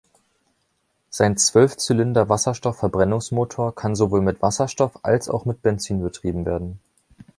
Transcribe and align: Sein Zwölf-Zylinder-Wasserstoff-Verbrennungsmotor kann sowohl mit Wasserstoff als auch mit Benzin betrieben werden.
Sein 1.11 1.37
Zwölf-Zylinder-Wasserstoff-Verbrennungsmotor 1.37 3.75
kann 3.75 3.95
sowohl 3.95 4.21
mit 4.21 4.41
Wasserstoff 4.41 4.97
als 5.03 5.29
auch 5.29 5.45
mit 5.45 5.61
Benzin 5.61 6.01
betrieben 6.01 6.43
werden. 6.43 6.79